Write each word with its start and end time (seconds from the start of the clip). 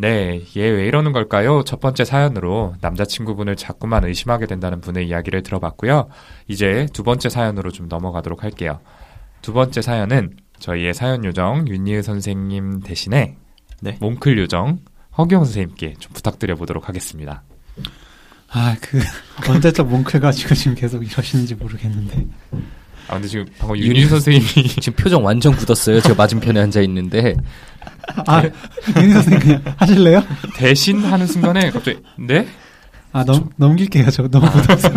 네, 0.00 0.44
얘 0.56 0.70
왜 0.70 0.86
이러는 0.86 1.12
걸까요? 1.12 1.64
첫 1.64 1.80
번째 1.80 2.04
사연으로 2.04 2.74
남자친구분을 2.80 3.56
자꾸만 3.56 4.04
의심하게 4.04 4.46
된다는 4.46 4.80
분의 4.80 5.08
이야기를 5.08 5.42
들어봤고요. 5.42 6.08
이제 6.46 6.86
두 6.92 7.02
번째 7.02 7.28
사연으로 7.28 7.72
좀 7.72 7.88
넘어가도록 7.88 8.44
할게요. 8.44 8.80
두 9.42 9.52
번째 9.52 9.82
사연은 9.82 10.36
저희의 10.60 10.94
사연 10.94 11.24
요정 11.24 11.66
윤희우 11.66 12.02
선생님 12.02 12.80
대신에 12.80 13.36
네. 13.80 13.96
몽클 14.00 14.38
요정 14.38 14.78
허경 15.16 15.44
선생님께 15.44 15.94
좀 15.98 16.12
부탁드려 16.12 16.54
보도록 16.54 16.88
하겠습니다. 16.88 17.42
아, 18.50 18.76
그, 18.80 18.98
언제적 19.50 19.88
몽클 19.88 20.20
가지고 20.20 20.54
지금 20.54 20.74
계속 20.74 21.04
이러시는지 21.04 21.54
모르겠는데. 21.54 22.26
아, 23.08 23.14
근데 23.14 23.28
지금 23.28 23.46
방금 23.58 23.76
윤희우 23.78 24.08
선생님이 24.08 24.46
지금 24.80 24.92
표정 25.02 25.24
완전 25.24 25.54
굳었어요. 25.56 26.00
제가 26.00 26.14
맞은편에 26.14 26.60
앉아 26.60 26.80
있는데 26.82 27.34
아, 28.26 28.42
윤희 28.96 29.12
선생님 29.12 29.40
그냥 29.40 29.62
하실래요? 29.76 30.22
대신 30.56 31.02
하는 31.04 31.26
순간에 31.26 31.70
갑자기 31.70 31.98
네? 32.18 32.46
아, 33.12 33.24
넘, 33.24 33.48
넘길게요. 33.56 34.10
저 34.10 34.28
너무 34.28 34.46
묻어서. 34.46 34.90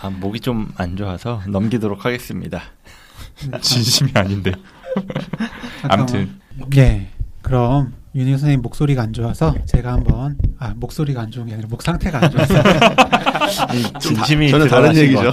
아, 0.00 0.10
목이 0.10 0.40
좀 0.40 0.68
안 0.76 0.96
좋아서 0.96 1.40
넘기도록 1.46 2.04
하겠습니다. 2.04 2.62
진심이 3.60 4.10
아닌데. 4.14 4.52
아무튼 5.84 6.40
예. 6.76 7.06
그럼, 7.40 7.92
윤희 8.14 8.30
선생님 8.32 8.62
목소리가 8.62 9.02
안 9.02 9.12
좋아서 9.12 9.54
제가 9.66 9.92
한번, 9.92 10.36
아, 10.58 10.72
목소리가 10.76 11.22
안 11.22 11.30
좋은 11.30 11.46
게 11.46 11.54
아니라 11.54 11.68
목 11.70 11.82
상태가 11.82 12.24
안 12.24 12.30
좋아서. 12.30 12.54
진심이 14.00 14.50
저는 14.50 14.68
다른 14.68 14.94
얘기죠. 14.96 15.30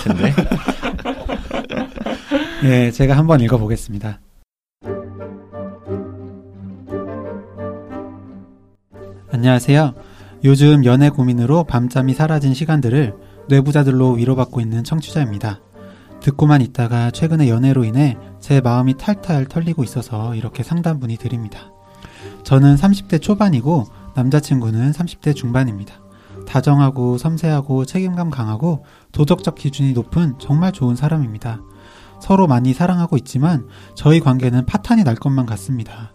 예, 2.61 2.91
제가 2.91 3.17
한번 3.17 3.39
읽어보겠습니다. 3.39 4.19
안녕하세요. 9.31 9.93
요즘 10.43 10.83
연애 10.83 11.09
고민으로 11.09 11.63
밤잠이 11.63 12.13
사라진 12.13 12.53
시간들을 12.53 13.15
뇌부자들로 13.47 14.11
위로받고 14.11 14.59
있는 14.59 14.83
청취자입니다. 14.83 15.61
듣고만 16.19 16.61
있다가 16.61 17.11
최근에 17.11 17.47
연애로 17.47 17.85
인해 17.85 18.17
제 18.41 18.59
마음이 18.59 18.97
탈탈 18.97 19.45
털리고 19.45 19.85
있어서 19.85 20.35
이렇게 20.35 20.61
상담 20.61 20.99
문의드립니다. 20.99 21.71
저는 22.43 22.75
30대 22.75 23.21
초반이고 23.21 23.85
남자친구는 24.15 24.91
30대 24.91 25.33
중반입니다. 25.33 25.95
다정하고 26.45 27.17
섬세하고 27.17 27.85
책임감 27.85 28.31
강하고 28.31 28.83
도덕적 29.13 29.55
기준이 29.55 29.93
높은 29.93 30.33
정말 30.39 30.73
좋은 30.73 30.97
사람입니다. 30.97 31.61
서로 32.21 32.47
많이 32.47 32.73
사랑하고 32.73 33.17
있지만 33.17 33.67
저희 33.95 34.19
관계는 34.19 34.65
파탄이 34.65 35.03
날 35.03 35.15
것만 35.15 35.45
같습니다. 35.45 36.13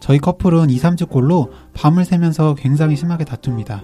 저희 0.00 0.18
커플은 0.18 0.70
2, 0.70 0.78
3주 0.78 1.08
꼴로 1.08 1.52
밤을 1.74 2.04
새면서 2.04 2.54
굉장히 2.54 2.96
심하게 2.96 3.24
다툽니다. 3.24 3.82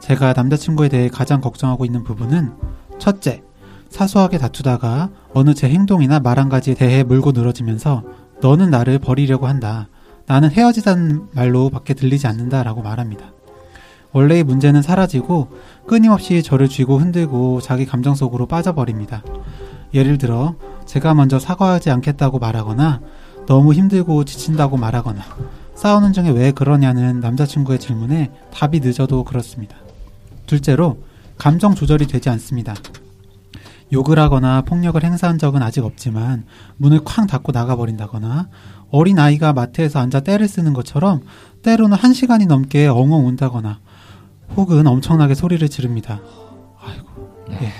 제가 0.00 0.32
남자친구에 0.34 0.88
대해 0.88 1.08
가장 1.08 1.40
걱정하고 1.40 1.84
있는 1.84 2.04
부분은 2.04 2.52
첫째, 2.98 3.42
사소하게 3.90 4.38
다투다가 4.38 5.10
어느 5.34 5.54
제 5.54 5.68
행동이나 5.68 6.20
말 6.20 6.38
한 6.38 6.48
가지에 6.48 6.74
대해 6.74 7.02
물고 7.02 7.32
늘어지면서 7.32 8.02
너는 8.42 8.70
나를 8.70 8.98
버리려고 8.98 9.46
한다. 9.46 9.88
나는 10.26 10.50
헤어지자는 10.50 11.28
말로 11.32 11.70
밖에 11.70 11.94
들리지 11.94 12.26
않는다 12.26 12.62
라고 12.62 12.82
말합니다. 12.82 13.32
원래의 14.12 14.44
문제는 14.44 14.82
사라지고 14.82 15.48
끊임없이 15.86 16.42
저를 16.42 16.68
쥐고 16.68 16.98
흔들고 16.98 17.60
자기 17.60 17.84
감정 17.86 18.14
속으로 18.14 18.46
빠져버립니다. 18.46 19.22
예를 19.96 20.18
들어 20.18 20.54
제가 20.84 21.14
먼저 21.14 21.38
사과하지 21.38 21.90
않겠다고 21.90 22.38
말하거나 22.38 23.00
너무 23.46 23.72
힘들고 23.72 24.24
지친다고 24.24 24.76
말하거나 24.76 25.22
싸우는 25.74 26.12
중에 26.12 26.30
왜 26.30 26.52
그러냐는 26.52 27.20
남자친구의 27.20 27.78
질문에 27.78 28.30
답이 28.52 28.80
늦어도 28.80 29.24
그렇습니다. 29.24 29.76
둘째로 30.46 30.98
감정 31.38 31.74
조절이 31.74 32.06
되지 32.06 32.28
않습니다. 32.30 32.74
욕을 33.92 34.18
하거나 34.18 34.62
폭력을 34.62 35.02
행사한 35.02 35.38
적은 35.38 35.62
아직 35.62 35.84
없지만 35.84 36.44
문을 36.76 37.00
쾅 37.04 37.26
닫고 37.26 37.52
나가버린다거나 37.52 38.48
어린 38.90 39.18
아이가 39.18 39.52
마트에서 39.52 39.98
앉아 40.00 40.20
떼를 40.20 40.48
쓰는 40.48 40.72
것처럼 40.72 41.22
때로는 41.62 41.96
한 41.96 42.12
시간이 42.12 42.46
넘게 42.46 42.86
엉엉 42.86 43.26
운다거나 43.26 43.78
혹은 44.56 44.86
엄청나게 44.86 45.34
소리를 45.34 45.66
지릅니다. 45.68 46.20
아이고. 46.80 47.46
예. 47.62 47.72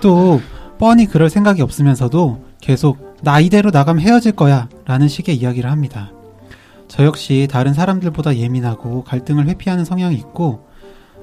또 0.00 0.40
뻔히 0.80 1.04
그럴 1.04 1.28
생각이 1.28 1.60
없으면서도 1.60 2.42
계속 2.58 3.18
나 3.20 3.38
이대로 3.38 3.70
나가면 3.70 4.02
헤어질 4.02 4.32
거야 4.32 4.66
라는 4.86 5.08
식의 5.08 5.36
이야기를 5.36 5.70
합니다. 5.70 6.10
저 6.88 7.04
역시 7.04 7.46
다른 7.50 7.74
사람들보다 7.74 8.36
예민하고 8.36 9.04
갈등을 9.04 9.46
회피하는 9.46 9.84
성향이 9.84 10.16
있고 10.16 10.66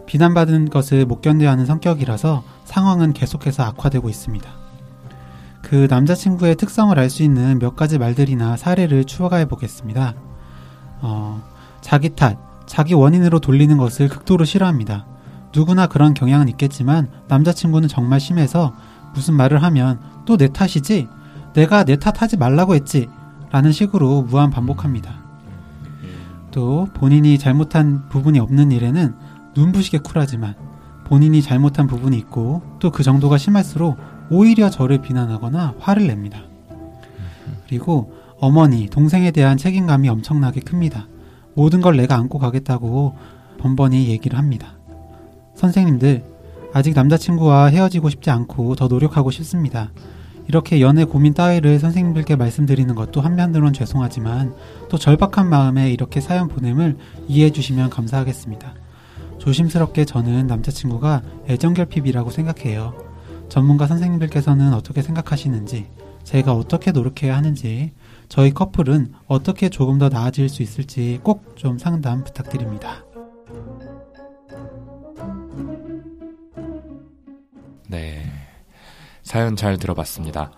비난받은 0.06 0.70
것을 0.70 1.08
못 1.08 1.22
견뎌야 1.22 1.50
하는 1.52 1.66
성격이라서 1.66 2.44
상황은 2.66 3.14
계속해서 3.14 3.64
악화되고 3.64 4.08
있습니다. 4.10 4.48
그 5.64 5.88
남자친구의 5.90 6.56
특성을 6.56 6.98
알 6.98 7.10
수 7.10 7.24
있는 7.24 7.58
몇 7.58 7.76
가지 7.76 7.98
말들이나 7.98 8.58
사례를 8.58 9.06
추가해 9.06 9.46
보겠습니다. 9.46 10.14
어, 11.02 11.42
자기 11.82 12.10
탓, 12.10 12.38
자기 12.68 12.94
원인으로 12.94 13.40
돌리는 13.40 13.76
것을 13.78 14.08
극도로 14.08 14.46
싫어합니다. 14.46 15.08
누구나 15.52 15.88
그런 15.88 16.14
경향은 16.14 16.48
있겠지만 16.50 17.10
남자친구는 17.28 17.88
정말 17.88 18.20
심해서 18.20 18.76
무슨 19.18 19.34
말을 19.34 19.64
하면 19.64 20.00
또 20.26 20.38
내 20.38 20.48
탓이지? 20.48 21.08
내가 21.54 21.84
내 21.84 21.98
탓하지 21.98 22.38
말라고 22.38 22.76
했지? 22.76 23.10
라는 23.50 23.72
식으로 23.72 24.22
무한 24.22 24.52
반복합니다. 24.52 25.12
또 26.52 26.88
본인이 26.94 27.38
잘못한 27.40 28.08
부분이 28.10 28.40
없는 28.40 28.72
일에는 28.72 29.16
눈부시게 29.56 30.00
쿨하지만 30.00 30.54
본인이 31.06 31.42
잘못한 31.42 31.88
부분이 31.88 32.16
있고 32.18 32.62
또 32.80 32.92
그 32.92 33.02
정도가 33.04 33.38
심할수록 33.38 33.98
오히려 34.30 34.70
저를 34.70 35.02
비난하거나 35.02 35.76
화를 35.80 36.06
냅니다. 36.08 36.40
그리고 37.68 38.14
어머니, 38.40 38.88
동생에 38.88 39.32
대한 39.32 39.58
책임감이 39.58 40.08
엄청나게 40.10 40.62
큽니다. 40.62 41.08
모든 41.56 41.82
걸 41.82 41.98
내가 41.98 42.16
안고 42.16 42.38
가겠다고 42.38 43.16
번번이 43.60 44.10
얘기를 44.10 44.38
합니다. 44.38 44.74
선생님들, 45.56 46.24
아직 46.74 46.94
남자친구와 46.94 47.68
헤어지고 47.68 48.10
싶지 48.10 48.30
않고 48.30 48.76
더 48.76 48.88
노력하고 48.88 49.32
싶습니다. 49.32 49.92
이렇게 50.48 50.80
연애 50.80 51.04
고민 51.04 51.34
따위를 51.34 51.80
선생님들께 51.80 52.36
말씀드리는 52.36 52.94
것도 52.96 53.20
한편으론 53.22 53.74
죄송하지만 53.74 54.56
또 54.90 54.98
절박한 54.98 55.50
마음에 55.50 55.92
이렇게 55.92 56.22
사연 56.22 56.48
보냄을 56.48 56.98
이해해 57.28 57.52
주시면 57.52 57.90
감사하겠습니다. 57.90 58.74
조심스럽게 59.40 60.06
저는 60.06 60.48
남자친구가 60.48 61.22
애정결핍이라고 61.50 62.30
생각해요. 62.30 62.94
전문가 63.50 63.88
선생님들께서는 63.88 64.74
어떻게 64.74 65.02
생각하시는지, 65.02 65.88
제가 66.24 66.54
어떻게 66.54 66.92
노력해야 66.92 67.36
하는지, 67.36 67.94
저희 68.28 68.54
커플은 68.54 69.14
어떻게 69.28 69.70
조금 69.70 69.98
더 70.00 70.10
나아질 70.10 70.50
수 70.50 70.64
있을지 70.64 71.20
꼭 71.24 71.56
좀 71.56 71.80
상담 71.80 72.24
부탁드립니다. 72.24 73.07
네. 77.88 78.24
사연 79.24 79.56
잘 79.56 79.78
들어봤습니다. 79.78 80.52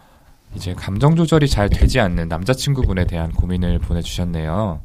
이제 0.55 0.73
감정 0.73 1.15
조절이 1.15 1.47
잘 1.47 1.69
되지 1.69 1.99
않는 1.99 2.27
남자친구분에 2.27 3.05
대한 3.05 3.31
고민을 3.31 3.79
보내주셨네요. 3.79 4.81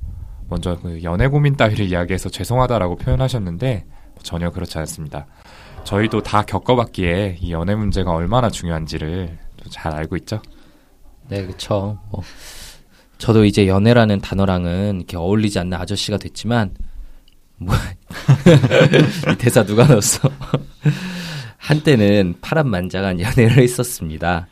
먼저 0.48 0.78
그 0.80 1.02
연애 1.02 1.26
고민 1.26 1.56
따위를 1.56 1.86
이야기해서 1.86 2.28
죄송하다라고 2.28 2.96
표현하셨는데 2.96 3.86
전혀 4.22 4.50
그렇지 4.50 4.78
않습니다. 4.78 5.26
저희도 5.84 6.22
다 6.22 6.42
겪어봤기에 6.42 7.38
이 7.40 7.52
연애 7.52 7.74
문제가 7.74 8.12
얼마나 8.12 8.48
중요한지를 8.48 9.38
또잘 9.62 9.94
알고 9.94 10.16
있죠. 10.18 10.40
네, 11.28 11.46
그쵸. 11.46 11.98
뭐, 12.10 12.22
저도 13.18 13.44
이제 13.44 13.66
연애라는 13.66 14.20
단어랑은 14.20 14.96
이렇게 14.96 15.16
어울리지 15.16 15.58
않는 15.58 15.78
아저씨가 15.78 16.18
됐지만, 16.18 16.74
뭐, 17.56 17.74
이 19.32 19.36
대사 19.36 19.64
누가 19.64 19.86
넣었어? 19.86 20.28
한때는 21.64 22.34
파란만장한 22.42 23.20
연애를 23.20 23.62
했었습니다. 23.62 24.46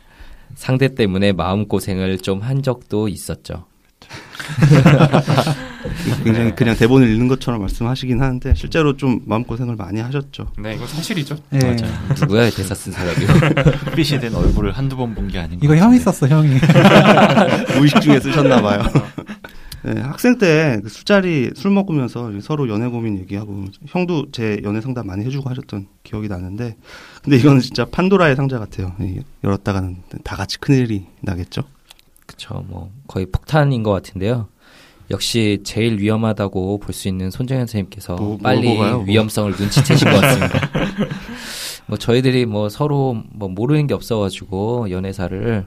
상대 0.55 0.95
때문에 0.95 1.33
마음고생을 1.33 2.19
좀 2.19 2.41
한 2.43 2.63
적도 2.63 3.09
있었죠. 3.09 3.67
굉장히 6.25 6.55
그냥 6.55 6.77
대본을 6.77 7.09
읽는 7.11 7.29
것처럼 7.29 7.61
말씀하시긴 7.61 8.21
하는데 8.21 8.55
실제로 8.55 8.97
좀 8.97 9.21
마음고생을 9.27 9.77
많이 9.77 10.01
하셨죠. 10.01 10.49
네, 10.59 10.75
이거 10.75 10.87
사실이죠. 10.87 11.37
네. 11.51 11.59
맞아요. 11.61 11.93
누구야, 12.21 12.49
이 12.49 12.51
대사 12.51 12.75
쓴 12.75 12.93
사람이. 12.93 13.27
햇빛이 13.87 14.21
된 14.21 14.35
얼굴을 14.35 14.73
한두 14.73 14.97
번 14.97 15.15
본 15.15 15.29
게 15.29 15.39
아닌 15.39 15.59
것 15.61 15.65
이거 15.65 15.77
형이. 15.77 15.99
썼어, 15.99 16.29
형이. 16.29 16.57
무의식 17.77 18.01
중에 18.01 18.19
쓰셨나 18.21 18.61
봐요. 18.63 18.83
네, 19.85 20.01
학생 20.01 20.39
때 20.39 20.79
그 20.83 20.89
술자리 20.89 21.51
술 21.57 21.73
먹으면서 21.73 22.31
서로 22.41 22.69
연애 22.69 22.87
고민 22.87 23.19
얘기하고 23.19 23.65
형도 23.87 24.31
제 24.31 24.61
연애 24.63 24.81
상담 24.81 25.07
많이 25.09 25.25
해주고 25.25 25.51
하셨던 25.51 25.89
기억이 26.05 26.29
나는데 26.29 26.77
근데 27.23 27.37
이거는 27.37 27.61
진짜 27.61 27.85
판도라의 27.87 28.37
상자 28.37 28.59
같아요. 28.61 28.93
이 29.01 29.21
열었다가는 29.43 29.97
다 30.23 30.37
같이 30.37 30.59
큰일이 30.59 31.07
나겠죠. 31.21 31.63
그쵸, 32.27 32.65
뭐, 32.69 32.91
거의 33.09 33.27
폭탄인 33.27 33.83
것 33.83 33.91
같은데요. 33.91 34.49
역시 35.11 35.61
제일 35.65 35.99
위험하다고 35.99 36.79
볼 36.79 36.95
수 36.95 37.09
있는 37.09 37.31
손정현 37.31 37.67
선생님께서 37.67 38.15
뭐, 38.15 38.29
뭐, 38.29 38.39
빨리? 38.39 38.75
뭐. 38.77 39.03
위험성을 39.05 39.53
눈치채신 39.59 40.09
것 40.11 40.21
같습니다. 40.21 40.61
뭐 41.87 41.99
저희들이 41.99 42.47
뭐 42.47 42.69
서로 42.69 43.23
뭐 43.33 43.49
모르는 43.49 43.87
게 43.89 43.95
없어가지고 43.95 44.91
연애사를 44.91 45.67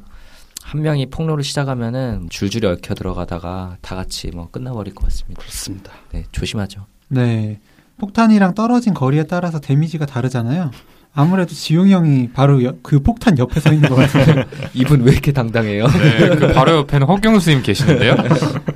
한 0.75 0.81
명이 0.81 1.06
폭로를 1.10 1.44
시작하면은 1.45 2.27
줄줄이 2.30 2.68
얽혀 2.68 2.94
들어가다가 2.95 3.77
다 3.81 3.95
같이 3.95 4.30
뭐 4.33 4.50
끝나버릴 4.51 4.94
것 4.94 5.06
같습니다. 5.06 5.39
그렇습니다. 5.42 5.94
네, 6.12 6.25
조심하죠. 6.33 6.86
네. 7.07 7.60
폭탄이랑 7.98 8.56
떨어진 8.56 8.94
거리에 8.94 9.24
따라서 9.24 9.62
데미지가 9.62 10.06
다르잖아요. 10.06 10.72
아무래도 11.13 11.54
지용이 11.56 11.94
형이 11.94 12.31
바로 12.33 12.62
여- 12.66 12.74
그 12.83 13.00
폭탄 13.00 13.38
옆에 13.38 13.62
서 13.62 13.72
있는 13.72 13.88
것 13.88 13.95
같은데. 13.95 14.44
이분 14.75 15.04
왜 15.04 15.13
이렇게 15.13 15.31
당당해요? 15.31 15.88
네, 15.88 16.36
그 16.36 16.51
바로 16.51 16.74
옆에는 16.80 17.07
허경 17.07 17.39
스님 17.39 17.63
계시는데요. 17.63 18.18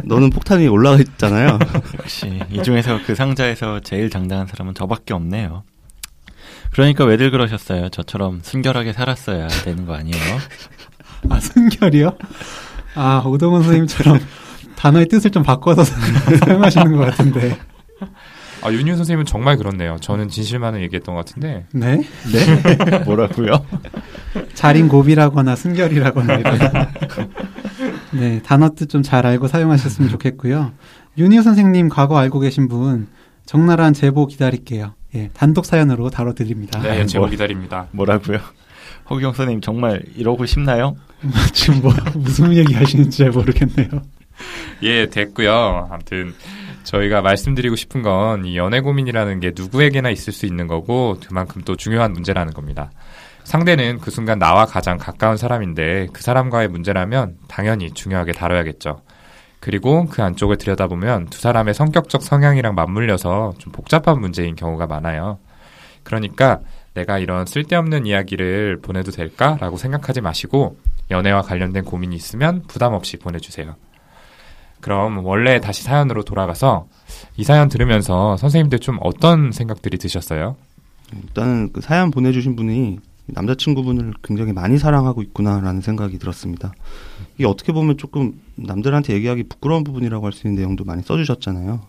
너는 0.06 0.30
폭탄이 0.30 0.70
올라가 0.70 0.96
있잖아요. 1.00 1.60
역시 2.00 2.40
이 2.50 2.64
중에서 2.64 3.00
그 3.06 3.14
상자에서 3.14 3.82
제일 3.82 4.10
당당한 4.10 4.48
사람은 4.48 4.74
저밖에 4.74 5.14
없네요. 5.14 5.64
그러니까 6.72 7.04
왜들 7.04 7.32
그러셨어요? 7.32 7.90
저처럼 7.90 8.40
순결하게 8.42 8.94
살았어야 8.94 9.48
되는 9.50 9.86
거 9.86 9.96
아니에요? 9.96 10.38
아, 11.30 11.40
순결이요? 11.40 12.12
아, 12.96 13.22
오동원 13.26 13.64
선생님처럼 13.64 14.20
단어의 14.76 15.08
뜻을 15.08 15.32
좀 15.32 15.44
바꿔서 15.44 15.84
사용하시는 16.46 16.96
것 16.96 17.06
같은데. 17.06 17.58
아, 18.62 18.72
윤유 18.72 18.96
선생님은 18.98 19.26
정말 19.26 19.58
그렇네요. 19.58 19.98
저는 20.02 20.28
진실만을 20.30 20.82
얘기했던 20.84 21.16
것 21.16 21.26
같은데. 21.26 21.66
네? 21.74 22.02
네? 22.32 23.00
뭐라고요? 23.06 23.66
자린 24.54 24.88
고비라거나 24.90 25.56
순결이라거나 25.56 26.34
이런. 26.36 26.60
네, 28.12 28.42
단어 28.44 28.70
뜻 28.76 28.88
좀 28.90 29.02
잘 29.04 29.26
알고 29.26 29.48
사용하셨으면 29.48 30.10
좋겠고요. 30.10 30.72
윤희 31.18 31.42
선생님 31.42 31.90
과거 31.90 32.18
알고 32.18 32.40
계신 32.40 32.68
분 32.68 33.08
적나라한 33.46 33.94
제보 33.94 34.26
기다릴게요. 34.28 34.94
예, 35.16 35.30
단독 35.34 35.66
사연으로 35.66 36.10
다뤄드립니다. 36.10 36.82
네, 36.82 37.06
제보 37.06 37.24
뭐. 37.24 37.30
기다립니다. 37.30 37.88
뭐라고요? 37.92 38.40
허경 39.10 39.34
선생님 39.34 39.62
정말 39.62 40.02
이러고 40.16 40.46
싶나요? 40.46 40.96
지금 41.54 41.82
뭐 41.82 41.94
무슨 42.16 42.56
얘기 42.56 42.74
하시는지 42.74 43.18
잘 43.20 43.32
모르겠네요. 43.32 43.88
예, 44.84 45.08
됐고요. 45.08 45.90
아무튼 45.92 46.34
저희가 46.84 47.22
말씀드리고 47.22 47.76
싶은 47.76 48.02
건 48.02 48.46
이 48.46 48.58
연애 48.58 48.80
고민이라는 48.80 49.40
게 49.42 49.52
누구에게나 49.56 50.10
있을 50.10 50.32
수 50.34 50.46
있는 50.46 50.68
거고 50.68 51.18
그만큼 51.26 51.62
또 51.66 51.76
중요한 51.76 52.14
문제라는 52.14 52.54
겁니다. 52.54 52.92
상대는 53.44 54.00
그 54.00 54.12
순간 54.12 54.38
나와 54.40 54.66
가장 54.66 54.98
가까운 54.98 55.36
사람인데 55.36 56.08
그 56.14 56.22
사람과의 56.22 56.68
문제라면 56.70 57.38
당연히 57.48 57.92
중요하게 57.92 58.34
다뤄야겠죠. 58.34 59.02
그리고 59.60 60.06
그 60.06 60.24
안쪽을 60.24 60.58
들여다보면 60.58 61.28
두 61.28 61.40
사람의 61.40 61.74
성격적 61.74 62.24
성향이랑 62.24 62.76
맞물려서 62.76 63.56
좀 63.58 63.74
복잡한 63.74 64.20
문제인 64.22 64.56
경우가 64.56 64.88
많아요. 64.88 65.40
그러니까 66.04 66.60
내가 67.00 67.18
이런 67.18 67.46
쓸데없는 67.46 68.06
이야기를 68.06 68.80
보내도 68.82 69.12
될까라고 69.12 69.78
생각하지 69.78 70.22
마시고 70.22 70.78
연애와 71.12 71.42
관련된 71.42 71.86
고민이 71.86 72.16
있으면 72.16 72.64
부담 72.68 72.94
없이 72.94 73.18
보내주세요. 73.18 73.76
그럼 74.82 75.26
원래 75.26 75.60
다시 75.60 75.84
사연으로 75.84 76.24
돌아가서 76.24 76.88
이 77.38 77.44
사연 77.44 77.70
들으면서 77.70 78.38
선생님들 78.38 78.80
좀 78.80 78.98
어떤 79.02 79.52
생각들이 79.52 79.98
드셨어요? 79.98 80.56
일단은 81.14 81.72
그 81.74 81.82
사연 81.82 82.12
보내주신 82.12 82.56
분이 82.56 83.00
남자친구분을 83.28 84.14
굉장히 84.24 84.54
많이 84.54 84.78
사랑하고 84.78 85.22
있구나라는 85.22 85.82
생각이 85.82 86.18
들었습니다. 86.18 86.74
이게 87.36 87.46
어떻게 87.46 87.72
보면 87.72 87.98
조금 87.98 88.40
남들한테 88.56 89.14
얘기하기 89.14 89.44
부끄러운 89.44 89.84
부분이라고 89.84 90.26
할 90.26 90.34
수 90.34 90.48
있는 90.48 90.58
내용도 90.60 90.84
많이 90.84 91.02
써주셨잖아요. 91.04 91.82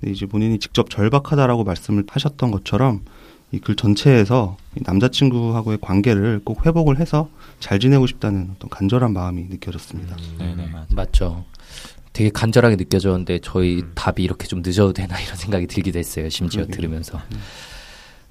근데 0.00 0.12
이제 0.12 0.26
본인이 0.26 0.58
직접 0.58 0.90
절박하다라고 0.90 1.64
말씀을 1.64 2.04
하셨던 2.08 2.50
것처럼 2.50 3.02
이 3.52 3.60
글 3.60 3.76
전체에서 3.76 4.56
이 4.76 4.80
남자친구하고의 4.84 5.78
관계를 5.80 6.40
꼭 6.44 6.66
회복을 6.66 6.98
해서 6.98 7.28
잘 7.60 7.78
지내고 7.78 8.06
싶다는 8.06 8.50
어떤 8.56 8.68
간절한 8.68 9.12
마음이 9.12 9.44
느껴졌습니다. 9.48 10.16
네네 10.38 10.66
맞아. 10.66 10.86
맞죠. 10.94 11.44
되게 12.12 12.30
간절하게 12.30 12.76
느껴졌는데 12.76 13.40
저희 13.42 13.82
음. 13.82 13.92
답이 13.94 14.22
이렇게 14.24 14.46
좀 14.46 14.62
늦어도 14.64 14.92
되나 14.92 15.20
이런 15.20 15.36
생각이 15.36 15.66
들기도 15.66 15.98
했어요. 15.98 16.28
심지어 16.28 16.62
그러게요. 16.62 16.76
들으면서. 16.76 17.20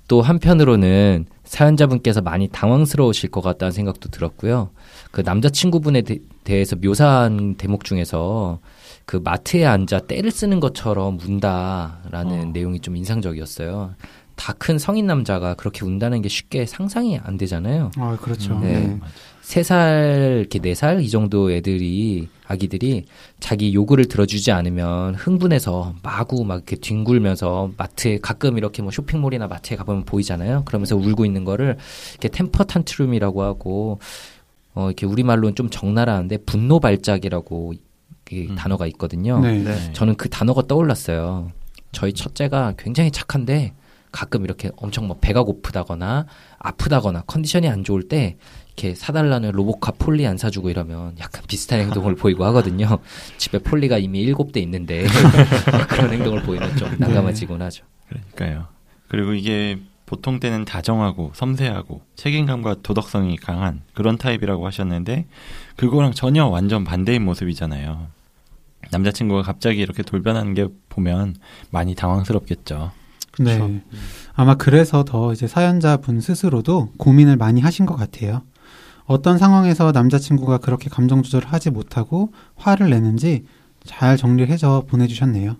또 0.07 0.21
한편으로는 0.21 1.25
사연자분께서 1.45 2.21
많이 2.21 2.47
당황스러우실 2.47 3.31
것 3.31 3.41
같다는 3.41 3.71
생각도 3.71 4.09
들었고요. 4.09 4.69
그 5.11 5.21
남자친구분에 5.21 6.01
대, 6.01 6.19
대해서 6.43 6.75
묘사한 6.75 7.55
대목 7.55 7.83
중에서 7.85 8.59
그 9.05 9.17
마트에 9.23 9.65
앉아 9.65 10.01
때를 10.01 10.29
쓰는 10.31 10.59
것처럼 10.59 11.19
운다라는 11.19 12.39
어. 12.49 12.51
내용이 12.53 12.79
좀 12.81 12.95
인상적이었어요. 12.97 13.95
다 14.35 14.53
큰 14.53 14.77
성인 14.77 15.07
남자가 15.07 15.53
그렇게 15.55 15.85
운다는 15.85 16.21
게 16.21 16.29
쉽게 16.29 16.65
상상이 16.65 17.17
안 17.23 17.37
되잖아요. 17.37 17.91
아, 17.97 18.17
그렇죠. 18.21 18.59
네. 18.59 18.79
네. 18.87 18.99
세 19.41 19.61
살, 19.63 20.37
이렇게 20.39 20.59
네 20.59 20.73
살 20.73 20.99
이 21.01 21.09
정도 21.09 21.51
애들이 21.51 22.27
아기들이 22.47 23.05
자기 23.39 23.73
요구를 23.73 24.05
들어주지 24.05 24.51
않으면 24.51 25.15
흥분해서 25.15 25.95
마구 26.03 26.43
막 26.45 26.55
이렇게 26.55 26.75
뒹굴면서 26.77 27.71
마트에 27.77 28.17
가끔 28.21 28.57
이렇게 28.57 28.81
뭐 28.81 28.91
쇼핑몰이나 28.91 29.47
마트에 29.47 29.77
가보면 29.77 30.03
보이잖아요. 30.05 30.63
그러면서 30.65 30.95
울고 30.95 31.25
있는 31.25 31.43
거를 31.45 31.77
이렇게 32.11 32.27
temper 32.29 32.63
tantrum이라고 32.65 33.43
하고 33.43 33.99
어 34.73 34.87
이렇게 34.87 35.05
우리말로는 35.05 35.55
좀 35.55 35.69
적나라한데 35.69 36.37
분노 36.39 36.79
발작이라고 36.79 37.73
이 38.31 38.47
음. 38.49 38.55
단어가 38.55 38.87
있거든요. 38.87 39.39
네. 39.39 39.59
네. 39.63 39.93
저는 39.93 40.15
그 40.15 40.27
단어가 40.29 40.63
떠올랐어요. 40.67 41.51
저희 41.91 42.11
첫째가 42.13 42.73
굉장히 42.77 43.11
착한데 43.11 43.73
가끔 44.15 44.45
이렇게 44.45 44.71
엄청 44.77 45.07
뭐 45.07 45.17
배가 45.19 45.43
고프다거나 45.43 46.25
아프다거나 46.57 47.23
컨디션이 47.27 47.67
안 47.67 47.83
좋을 47.83 48.07
때 48.07 48.37
이렇게 48.67 48.95
사달라는 48.95 49.51
로보카 49.51 49.91
폴리 49.99 50.25
안 50.25 50.37
사주고 50.37 50.69
이러면 50.69 51.17
약간 51.19 51.43
비슷한 51.49 51.81
행동을 51.81 52.15
보이고 52.15 52.45
하거든요. 52.45 52.99
집에 53.37 53.59
폴리가 53.59 53.97
이미 53.97 54.21
일곱 54.21 54.53
대 54.53 54.61
있는데 54.61 55.05
그런 55.89 56.13
행동을 56.13 56.43
보이면 56.43 56.77
좀 56.77 56.95
난감해지곤 56.97 57.61
하죠. 57.61 57.83
그러니까요. 58.07 58.67
그리고 59.09 59.33
이게 59.33 59.79
보통 60.05 60.39
때는 60.39 60.63
다정하고 60.63 61.31
섬세하고 61.33 62.01
책임감과 62.15 62.77
도덕성이 62.83 63.35
강한 63.35 63.81
그런 63.93 64.17
타입이라고 64.17 64.65
하셨는데 64.65 65.25
그거랑 65.75 66.13
전혀 66.13 66.45
완전 66.45 66.85
반대인 66.85 67.25
모습이잖아요. 67.25 68.07
남자친구가 68.91 69.41
갑자기 69.41 69.81
이렇게 69.81 70.03
돌변하는 70.03 70.53
게 70.53 70.67
보면 70.87 71.35
많이 71.69 71.95
당황스럽겠죠. 71.95 72.91
네. 73.39 73.57
그렇죠. 73.57 73.73
아마 74.33 74.55
그래서 74.55 75.03
더 75.03 75.33
이제 75.33 75.47
사연자분 75.47 76.21
스스로도 76.21 76.89
고민을 76.97 77.37
많이 77.37 77.61
하신 77.61 77.85
것 77.85 77.95
같아요. 77.95 78.41
어떤 79.05 79.37
상황에서 79.37 79.91
남자친구가 79.91 80.57
그렇게 80.57 80.89
감정 80.89 81.21
조절을 81.21 81.47
하지 81.47 81.69
못하고 81.69 82.31
화를 82.55 82.89
내는지 82.89 83.45
잘 83.83 84.17
정리를 84.17 84.51
해서 84.51 84.83
보내주셨네요. 84.87 85.57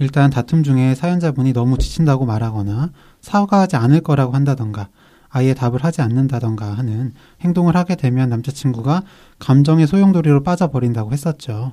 일단 0.00 0.30
다툼 0.30 0.62
중에 0.62 0.94
사연자분이 0.94 1.52
너무 1.52 1.78
지친다고 1.78 2.24
말하거나 2.24 2.90
사과하지 3.20 3.76
않을 3.76 4.00
거라고 4.00 4.32
한다던가 4.34 4.88
아예 5.28 5.54
답을 5.54 5.84
하지 5.84 6.02
않는다던가 6.02 6.72
하는 6.72 7.12
행동을 7.42 7.76
하게 7.76 7.94
되면 7.94 8.28
남자친구가 8.28 9.02
감정의 9.38 9.86
소용돌이로 9.86 10.42
빠져버린다고 10.42 11.12
했었죠. 11.12 11.72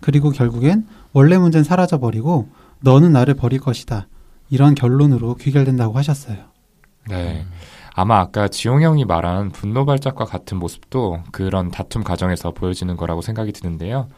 그리고 0.00 0.30
결국엔 0.30 0.86
원래 1.12 1.36
문제는 1.36 1.64
사라져버리고 1.64 2.48
너는 2.80 3.12
나를 3.12 3.34
버릴 3.34 3.60
것이다. 3.60 4.06
이런 4.50 4.74
결론으로 4.74 5.34
귀결된다고 5.36 5.96
하셨어요. 5.98 6.36
네. 7.08 7.44
아마 7.94 8.18
아까 8.18 8.48
지용 8.48 8.82
형이 8.82 9.04
말한 9.04 9.50
분노 9.50 9.84
발작과 9.84 10.24
같은 10.24 10.58
모습도 10.58 11.22
그런 11.32 11.70
다툼 11.70 12.02
과정에서 12.02 12.50
보여지는 12.50 12.96
거라고 12.96 13.20
생각이 13.20 13.52
드는데요. 13.52 14.08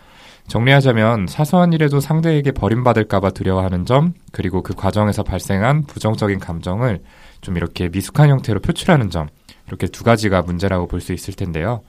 정리하자면 0.49 1.27
사소한 1.27 1.73
일에도 1.73 1.99
상대에게 2.01 2.53
버림받을까봐 2.53 3.31
두려워하는 3.31 3.85
점, 3.85 4.15
그리고 4.31 4.63
그 4.63 4.75
과정에서 4.75 5.25
발생한 5.25 5.83
부정적인 5.85 6.39
감정을 6.39 7.03
좀 7.41 7.57
이렇게 7.57 7.89
미숙한 7.89 8.31
형태로 8.31 8.61
표출하는 8.61 9.11
점, 9.11 9.29
이렇게 9.67 9.89
두 9.89 10.05
가지가 10.05 10.43
문제라고 10.43 10.87
볼 10.87 11.01
수 11.01 11.13
있을 11.13 11.35
텐데요. 11.35 11.83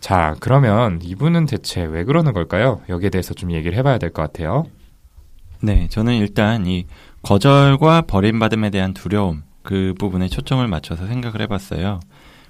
자, 0.00 0.36
그러면 0.40 1.00
이분은 1.02 1.46
대체 1.46 1.82
왜 1.82 2.04
그러는 2.04 2.34
걸까요? 2.34 2.82
여기에 2.90 3.08
대해서 3.08 3.32
좀 3.32 3.50
얘기를 3.52 3.76
해봐야 3.78 3.96
될 3.96 4.10
것 4.10 4.20
같아요. 4.20 4.66
네, 5.62 5.88
저는 5.88 6.14
일단 6.16 6.66
이 6.66 6.86
거절과 7.24 8.02
버림받음에 8.02 8.68
대한 8.68 8.92
두려움 8.92 9.44
그 9.62 9.94
부분에 9.98 10.28
초점을 10.28 10.66
맞춰서 10.68 11.06
생각을 11.06 11.40
해봤어요. 11.40 12.00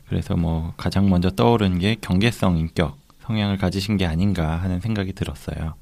그래서 0.08 0.36
뭐 0.36 0.74
가장 0.76 1.08
먼저 1.08 1.30
떠오른 1.30 1.78
게 1.78 1.94
경계성 2.00 2.58
인격 2.58 2.98
성향을 3.20 3.56
가지신 3.56 3.96
게 3.96 4.04
아닌가 4.04 4.56
하는 4.56 4.80
생각이 4.80 5.12
들었어요. 5.12 5.74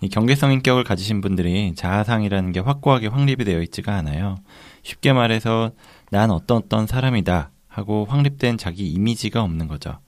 이 0.00 0.08
경계성 0.08 0.50
인격을 0.50 0.82
가지신 0.82 1.20
분들이 1.20 1.74
자아상이라는 1.76 2.50
게 2.50 2.58
확고하게 2.58 3.06
확립이 3.06 3.44
되어 3.44 3.62
있지가 3.62 3.94
않아요. 3.94 4.34
쉽게 4.82 5.12
말해서 5.12 5.70
난 6.10 6.32
어떤 6.32 6.56
어떤 6.56 6.88
사람이다 6.88 7.52
하고 7.68 8.04
확립된 8.04 8.58
자기 8.58 8.90
이미지가 8.90 9.42
없는 9.42 9.68
거죠. 9.68 9.98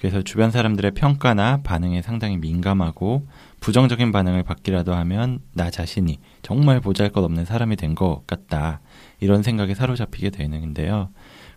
그래서 0.00 0.22
주변 0.22 0.50
사람들의 0.50 0.92
평가나 0.92 1.60
반응에 1.62 2.00
상당히 2.00 2.38
민감하고 2.38 3.28
부정적인 3.60 4.12
반응을 4.12 4.42
받기라도 4.42 4.94
하면 4.94 5.40
나 5.52 5.70
자신이 5.70 6.18
정말 6.42 6.80
보잘 6.80 7.10
것 7.10 7.22
없는 7.22 7.44
사람이 7.44 7.76
된 7.76 7.94
것 7.94 8.26
같다. 8.26 8.80
이런 9.20 9.42
생각에 9.42 9.74
사로잡히게 9.74 10.30
되는데요. 10.30 11.10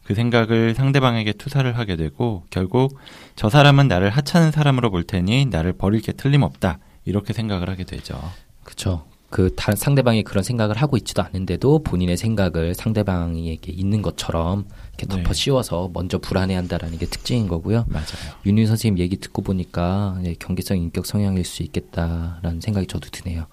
그 0.03 0.13
생각을 0.13 0.73
상대방에게 0.75 1.31
투사를 1.33 1.77
하게 1.77 1.95
되고 1.95 2.43
결국 2.49 2.97
저 3.37 3.49
사람은 3.49 3.87
나를 3.87 4.09
하찮은 4.09 4.51
사람으로 4.51 4.91
볼 4.91 5.03
테니 5.03 5.45
나를 5.45 5.71
버릴 5.73 6.01
게 6.01 6.11
틀림없다. 6.11 6.79
이렇게 7.05 7.31
생각을 7.31 7.69
하게 7.69 7.85
되죠. 7.85 8.19
그렇죠. 8.63 9.05
그 9.33 9.49
상대방이 9.57 10.21
그런 10.21 10.43
생각을 10.43 10.77
하고 10.77 10.95
있지도 10.95 11.23
않는데도 11.23 11.79
본인의 11.79 12.17
생각을 12.17 12.75
상대방에게 12.75 13.71
있는 13.71 14.03
것처럼 14.03 14.65
이렇게 14.89 15.07
덮어 15.07 15.23
네. 15.23 15.33
씌워서 15.33 15.89
먼저 15.91 16.19
불안해한다라는 16.19 16.99
게 16.99 17.07
특징인 17.07 17.47
거고요. 17.47 17.85
맞아요. 17.87 18.05
윤희 18.45 18.67
선생님 18.67 18.99
얘기 18.99 19.17
듣고 19.17 19.41
보니까 19.41 20.19
네, 20.21 20.35
경계성 20.37 20.77
인격 20.77 21.07
성향일 21.07 21.45
수 21.45 21.63
있겠다라는 21.63 22.61
생각이 22.61 22.85
저도 22.85 23.09
드네요. 23.09 23.47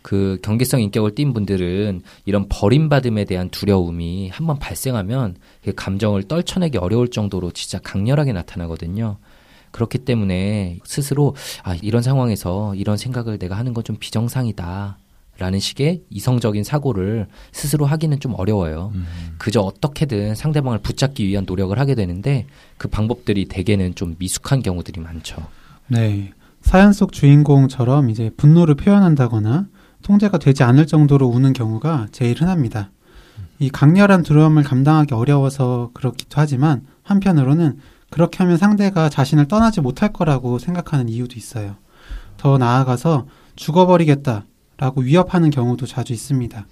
그 0.00 0.38
경계성 0.42 0.80
인격을 0.80 1.16
띈 1.16 1.32
분들은 1.32 2.02
이런 2.24 2.48
버림받음에 2.48 3.24
대한 3.24 3.50
두려움이 3.50 4.28
한번 4.28 4.60
발생하면 4.60 5.34
그 5.64 5.74
감정을 5.74 6.22
떨쳐내기 6.28 6.78
어려울 6.78 7.08
정도로 7.08 7.50
진짜 7.50 7.80
강렬하게 7.80 8.32
나타나거든요. 8.32 9.18
그렇기 9.72 9.98
때문에 9.98 10.78
스스로 10.84 11.34
아 11.62 11.74
이런 11.76 12.02
상황에서 12.02 12.74
이런 12.74 12.96
생각을 12.96 13.38
내가 13.38 13.56
하는 13.56 13.74
건 13.74 13.80
좀 13.84 13.96
비정상이다. 13.98 14.98
라는 15.38 15.58
식의 15.58 16.02
이성적인 16.10 16.64
사고를 16.64 17.26
스스로 17.50 17.86
하기는 17.86 18.20
좀 18.20 18.34
어려워요. 18.36 18.92
음. 18.94 19.06
그저 19.38 19.62
어떻게든 19.62 20.34
상대방을 20.34 20.80
붙잡기 20.80 21.26
위한 21.26 21.44
노력을 21.46 21.76
하게 21.78 21.94
되는데 21.94 22.44
그 22.76 22.88
방법들이 22.88 23.46
대개는 23.46 23.94
좀 23.94 24.16
미숙한 24.18 24.60
경우들이 24.62 25.00
많죠. 25.00 25.36
네. 25.88 26.32
사연 26.60 26.92
속 26.92 27.12
주인공처럼 27.12 28.10
이제 28.10 28.30
분노를 28.36 28.74
표현한다거나 28.74 29.66
통제가 30.02 30.36
되지 30.36 30.62
않을 30.62 30.86
정도로 30.86 31.26
우는 31.26 31.54
경우가 31.54 32.08
제일 32.12 32.38
흔합니다. 32.38 32.90
이 33.60 33.70
강렬한 33.70 34.22
두려움을 34.22 34.62
감당하기 34.62 35.14
어려워서 35.14 35.90
그렇기도 35.94 36.32
하지만 36.34 36.82
한편으로는 37.02 37.78
그렇게 38.10 38.38
하면 38.38 38.56
상대가 38.56 39.08
자신을 39.08 39.48
떠나지 39.48 39.80
못할 39.80 40.12
거라고 40.12 40.58
생각하는 40.58 41.08
이유도 41.08 41.36
있어요. 41.36 41.76
더 42.36 42.58
나아가서 42.58 43.26
죽어버리겠다 43.56 44.44
라고 44.76 45.02
위협하는 45.02 45.50
경우도 45.50 45.86
자주 45.86 46.12
있습니다. 46.12 46.66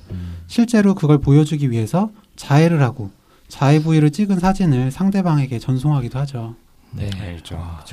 실제로 0.46 0.94
그걸 0.94 1.18
보여주기 1.18 1.70
위해서 1.70 2.10
자해를 2.36 2.82
하고 2.82 3.10
자해 3.48 3.82
부위를 3.82 4.10
찍은 4.10 4.38
사진을 4.38 4.90
상대방에게 4.90 5.58
전송하기도 5.58 6.18
하죠. 6.20 6.54
네. 6.92 7.10
알죠. 7.20 7.56
아, 7.58 7.84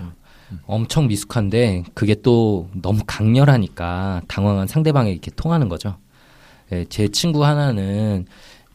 엄청 0.65 1.07
미숙한데 1.07 1.83
그게 1.93 2.15
또 2.15 2.69
너무 2.81 3.01
강렬하니까 3.05 4.21
당황한 4.27 4.67
상대방에게 4.67 5.13
이렇게 5.13 5.31
통하는 5.31 5.69
거죠. 5.69 5.97
예, 6.71 6.85
제 6.85 7.07
친구 7.07 7.45
하나는 7.45 8.25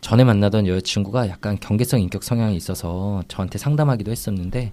전에 0.00 0.24
만나던 0.24 0.66
여자친구가 0.66 1.28
약간 1.28 1.58
경계성 1.58 2.00
인격 2.00 2.22
성향이 2.24 2.56
있어서 2.56 3.22
저한테 3.28 3.58
상담하기도 3.58 4.10
했었는데 4.10 4.72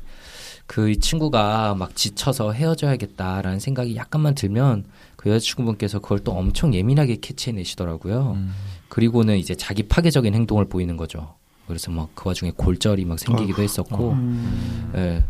그이 0.67 0.97
친구가 0.97 1.75
막 1.75 1.95
지쳐서 1.95 2.51
헤어져야겠다라는 2.51 3.59
생각이 3.59 3.95
약간만 3.95 4.35
들면 4.35 4.85
그 5.15 5.29
여자친구분께서 5.29 5.99
그걸 5.99 6.19
또 6.19 6.33
엄청 6.33 6.73
예민하게 6.73 7.17
캐치해내시더라고요. 7.21 8.33
음. 8.35 8.53
그리고는 8.89 9.37
이제 9.37 9.55
자기 9.55 9.83
파괴적인 9.83 10.33
행동을 10.33 10.65
보이는 10.65 10.97
거죠. 10.97 11.35
그래서 11.67 11.91
막 11.91 12.09
그 12.15 12.29
와중에 12.29 12.51
골절이 12.55 13.05
막 13.05 13.19
생기기도 13.19 13.61
했었고, 13.61 14.11
음, 14.11 14.91
예. 14.95 15.23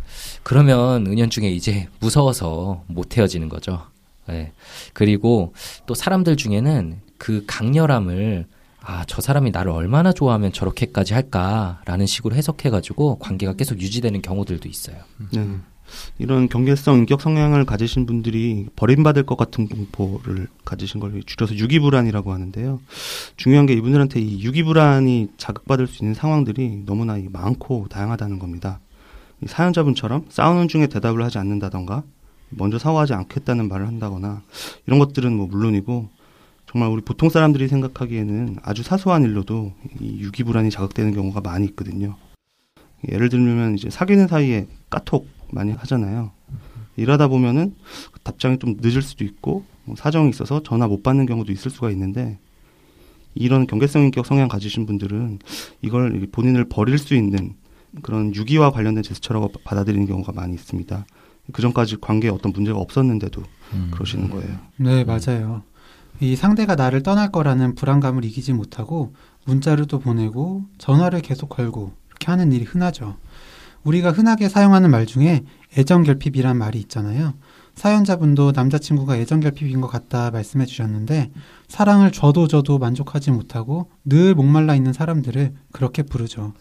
그러면 0.44 1.06
은연중에 1.08 1.50
이제 1.50 1.88
무서워서 2.00 2.84
못 2.88 3.18
헤어지는 3.18 3.50
거죠. 3.50 3.88
예. 4.30 4.52
그리고 4.94 5.54
또 5.86 5.94
사람들 5.94 6.38
중에는 6.38 7.00
그 7.18 7.44
강렬함을 7.48 8.46
아, 8.82 9.04
저 9.08 9.22
사람이 9.22 9.52
나를 9.52 9.72
얼마나 9.72 10.14
좋아하면 10.14 10.54
저렇게까지 10.54 11.14
할까라는 11.14 12.06
식으로 12.06 12.36
해석해가지고 12.36 13.20
관계가 13.20 13.54
계속 13.54 13.82
유지되는 13.82 14.22
경우들도 14.22 14.70
있어요. 14.70 14.98
네. 15.34 15.58
이런 16.18 16.50
경계성 16.50 16.98
인격 16.98 17.22
성향을 17.22 17.66
가지신 17.66 18.06
분들이 18.06 18.68
버림받을 18.76 19.24
것 19.24 19.38
같은 19.38 19.68
공포를 19.68 20.48
가지신 20.66 21.00
걸 21.00 21.22
줄여서 21.26 21.56
유기불안이라고 21.56 22.34
하는데요. 22.34 22.82
중요한 23.38 23.66
게 23.66 23.74
이분들한테 23.74 24.20
이 24.20 24.44
유기불안이 24.44 25.30
자극받을 25.38 25.88
수 25.88 26.04
있는 26.04 26.14
상황들이 26.14 26.84
너무나 26.86 27.18
이 27.18 27.28
많고 27.30 27.88
다양하다는 27.90 28.40
겁니다. 28.40 28.80
이 29.42 29.48
사연자분처럼 29.48 30.26
싸우는 30.30 30.68
중에 30.68 30.88
대답을 30.88 31.24
하지 31.24 31.38
않는다던가 31.38 32.04
먼저 32.50 32.80
사과하지 32.80 33.14
않겠다는 33.14 33.68
말을 33.68 33.88
한다거나 33.88 34.42
이런 34.86 35.00
것들은 35.00 35.34
뭐 35.34 35.48
물론이고 35.48 36.10
정말 36.78 36.92
우리 36.92 37.02
보통 37.02 37.30
사람들이 37.30 37.68
생각하기에는 37.70 38.58
아주 38.62 38.84
사소한 38.84 39.24
일로도 39.24 39.74
이 40.00 40.20
유기불안이 40.20 40.70
자극되는 40.70 41.12
경우가 41.12 41.42
많이 41.42 41.66
있거든요. 41.70 42.16
예를 43.12 43.30
들면 43.30 43.74
이제 43.74 43.90
사귀는 43.90 44.28
사이에 44.28 44.68
까톡 44.92 45.28
많이 45.50 45.72
하잖아요. 45.72 46.30
일하다 46.96 47.30
보면은 47.30 47.74
답장이 48.22 48.60
좀 48.60 48.76
늦을 48.80 49.02
수도 49.02 49.24
있고 49.24 49.66
뭐 49.86 49.96
사정이 49.96 50.30
있어서 50.30 50.62
전화 50.62 50.88
못 50.88 51.02
받는 51.02 51.26
경우도 51.26 51.52
있을 51.52 51.72
수가 51.72 51.90
있는데 51.90 52.38
이런 53.34 53.66
경계성 53.66 54.04
인격 54.04 54.28
성향 54.28 54.48
가지신 54.48 54.86
분들은 54.86 55.40
이걸 55.82 56.28
본인을 56.32 56.66
버릴 56.66 57.00
수 57.00 57.16
있는 57.16 57.56
그런 58.04 58.36
유기와 58.36 58.70
관련된 58.70 59.02
제스처라고 59.02 59.52
받아들이는 59.64 60.06
경우가 60.06 60.32
많이 60.32 60.54
있습니다. 60.54 61.08
그 61.52 61.62
전까지 61.64 61.98
관계에 62.02 62.30
어떤 62.30 62.52
문제가 62.52 62.78
없었는데도 62.78 63.42
음. 63.74 63.90
그러시는 63.92 64.30
거예요. 64.30 64.58
네, 64.76 65.04
맞아요. 65.04 65.64
이 66.20 66.36
상대가 66.36 66.76
나를 66.76 67.04
떠날 67.04 67.32
거라는 67.32 67.76
불안감을 67.76 68.26
이기지 68.26 68.54
못하고 68.54 69.14
문자를 69.46 69.86
또 69.86 70.00
보내고 70.00 70.66
전화를 70.78 71.22
계속 71.22 71.50
걸고 71.50 71.94
이렇게 72.10 72.32
하는 72.32 72.52
일이 72.52 72.64
흔하죠. 72.64 73.18
우리가 73.84 74.12
흔하게 74.12 74.50
사용하는 74.50 74.90
말 74.90 75.06
중에 75.06 75.44
애정결핍이란 75.78 76.58
말이 76.58 76.80
있잖아요. 76.80 77.34
사연자분도 77.76 78.54
남자친구가 78.56 79.18
애정결핍인 79.18 79.80
것 79.82 79.88
같다 79.88 80.32
말씀해 80.32 80.66
주셨는데 80.66 81.32
사랑을 81.68 82.12
줘도 82.12 82.48
줘도 82.48 82.80
만족하지 82.80 83.32
못하고 83.32 83.92
늘 84.04 84.34
목말라 84.34 84.76
있는 84.76 84.94
사람들을 84.94 85.54
그렇게 85.72 86.02
부르죠. 86.02 86.54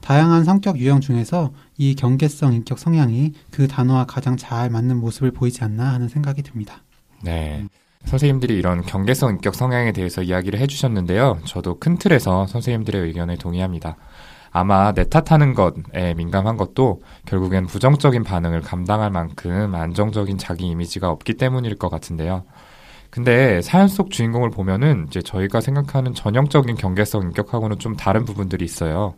다양한 0.00 0.44
성격 0.44 0.78
유형 0.78 1.00
중에서 1.00 1.52
이 1.76 1.94
경계성 1.94 2.54
인격 2.54 2.78
성향이 2.78 3.32
그 3.50 3.66
단어와 3.66 4.04
가장 4.04 4.36
잘 4.36 4.70
맞는 4.70 4.98
모습을 4.98 5.32
보이지 5.32 5.62
않나 5.64 5.92
하는 5.92 6.08
생각이 6.08 6.42
듭니다. 6.42 6.82
네. 7.22 7.66
선생님들이 8.04 8.56
이런 8.56 8.82
경계성 8.82 9.30
인격 9.30 9.54
성향에 9.54 9.92
대해서 9.92 10.22
이야기를 10.22 10.58
해주셨는데요. 10.58 11.38
저도 11.44 11.78
큰 11.78 11.96
틀에서 11.96 12.46
선생님들의 12.46 13.00
의견에 13.02 13.36
동의합니다. 13.36 13.96
아마 14.50 14.92
내 14.92 15.04
탓하는 15.04 15.54
것에 15.54 16.14
민감한 16.14 16.58
것도 16.58 17.00
결국엔 17.24 17.66
부정적인 17.66 18.22
반응을 18.22 18.60
감당할 18.60 19.10
만큼 19.10 19.74
안정적인 19.74 20.36
자기 20.36 20.66
이미지가 20.66 21.08
없기 21.10 21.34
때문일 21.34 21.76
것 21.76 21.88
같은데요. 21.88 22.44
근데 23.08 23.62
사연 23.62 23.88
속 23.88 24.10
주인공을 24.10 24.50
보면은 24.50 25.06
이제 25.08 25.22
저희가 25.22 25.60
생각하는 25.60 26.14
전형적인 26.14 26.76
경계성 26.76 27.22
인격하고는 27.22 27.78
좀 27.78 27.96
다른 27.96 28.24
부분들이 28.24 28.64
있어요. 28.64 29.14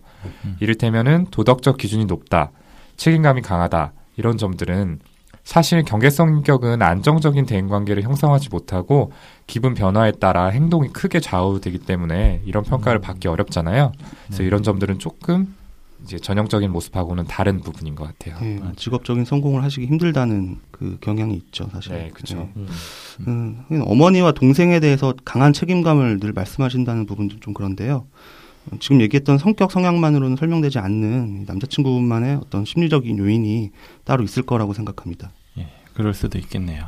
이를테면은 0.60 1.26
도덕적 1.30 1.78
기준이 1.78 2.04
높다, 2.04 2.50
책임감이 2.96 3.42
강하다, 3.42 3.92
이런 4.16 4.36
점들은 4.36 5.00
사실 5.44 5.82
경계성 5.82 6.36
인격은 6.36 6.80
안정적인 6.80 7.44
대인 7.44 7.68
관계를 7.68 8.02
형성하지 8.02 8.48
못하고 8.50 9.12
기분 9.46 9.74
변화에 9.74 10.12
따라 10.12 10.46
행동이 10.46 10.88
크게 10.88 11.20
좌우되기 11.20 11.80
때문에 11.80 12.40
이런 12.46 12.64
평가를 12.64 13.00
받기 13.00 13.28
어렵잖아요. 13.28 13.92
그래서 14.26 14.42
네. 14.42 14.46
이런 14.46 14.62
점들은 14.62 14.98
조금 14.98 15.54
이제 16.02 16.18
전형적인 16.18 16.70
모습하고는 16.70 17.24
다른 17.24 17.60
부분인 17.60 17.94
것 17.94 18.04
같아요. 18.04 18.36
예, 18.42 18.60
직업적인 18.76 19.24
성공을 19.24 19.62
하시기 19.62 19.86
힘들다는 19.86 20.60
그 20.70 20.98
경향이 21.00 21.34
있죠, 21.34 21.68
사실. 21.72 21.92
네, 21.92 22.10
그쵸. 22.12 22.38
예. 22.38 22.50
음. 22.56 22.68
음, 23.26 23.58
하긴 23.64 23.82
어머니와 23.86 24.32
동생에 24.32 24.80
대해서 24.80 25.14
강한 25.24 25.52
책임감을 25.52 26.20
늘 26.20 26.32
말씀하신다는 26.32 27.06
부분도 27.06 27.40
좀 27.40 27.54
그런데요. 27.54 28.06
어, 28.70 28.76
지금 28.80 29.00
얘기했던 29.02 29.38
성격 29.38 29.70
성향만으로는 29.72 30.36
설명되지 30.36 30.78
않는 30.78 31.42
이 31.42 31.44
남자친구만의 31.46 32.36
어떤 32.36 32.64
심리적인 32.64 33.18
요인이 33.18 33.70
따로 34.04 34.22
있을 34.24 34.42
거라고 34.42 34.72
생각합니다. 34.74 35.30
예, 35.58 35.68
그럴 35.94 36.14
수도 36.14 36.38
있겠네요. 36.38 36.86